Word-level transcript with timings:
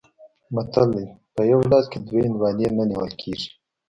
متل 0.53 0.87
دی: 0.95 1.05
په 1.35 1.41
یوه 1.51 1.65
لاس 1.71 1.85
کې 1.91 1.99
دوه 2.07 2.21
هندواڼې 2.25 2.67
نه 2.77 2.83
نیول 2.89 3.11
کېږي. 3.21 3.49